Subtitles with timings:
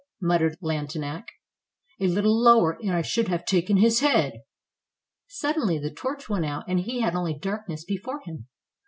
[0.19, 1.27] muttered Lantenac;
[1.99, 4.41] "a little lower, and I should have taken his head."
[5.27, 8.47] Suddenly the torch went out, and he had only darkness before him.